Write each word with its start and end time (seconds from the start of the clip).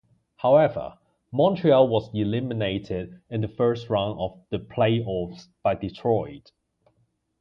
However, 0.37 0.97
Montreal 1.31 1.87
was 1.87 2.09
eliminated 2.15 3.21
in 3.29 3.41
the 3.41 3.47
first 3.47 3.87
round 3.87 4.17
of 4.19 4.41
the 4.49 4.57
playoffs 4.57 5.45
by 5.61 5.75
Detroit. 5.75 6.51